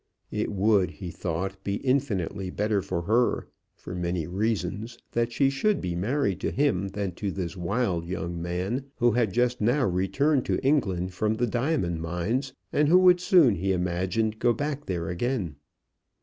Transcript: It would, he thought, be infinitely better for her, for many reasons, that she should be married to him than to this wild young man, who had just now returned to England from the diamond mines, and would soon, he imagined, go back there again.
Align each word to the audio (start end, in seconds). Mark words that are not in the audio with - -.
It 0.31 0.51
would, 0.51 0.89
he 0.89 1.11
thought, 1.11 1.63
be 1.63 1.75
infinitely 1.75 2.49
better 2.49 2.81
for 2.81 3.03
her, 3.03 3.45
for 3.75 3.93
many 3.93 4.25
reasons, 4.25 4.97
that 5.11 5.31
she 5.31 5.51
should 5.51 5.79
be 5.79 5.93
married 5.95 6.39
to 6.39 6.49
him 6.49 6.87
than 6.87 7.11
to 7.11 7.29
this 7.29 7.55
wild 7.55 8.07
young 8.07 8.41
man, 8.41 8.85
who 8.95 9.11
had 9.11 9.31
just 9.31 9.61
now 9.61 9.85
returned 9.87 10.43
to 10.45 10.57
England 10.65 11.13
from 11.13 11.35
the 11.35 11.45
diamond 11.45 12.01
mines, 12.01 12.51
and 12.73 12.89
would 12.99 13.19
soon, 13.19 13.53
he 13.57 13.73
imagined, 13.73 14.39
go 14.39 14.53
back 14.53 14.87
there 14.87 15.07
again. 15.07 15.57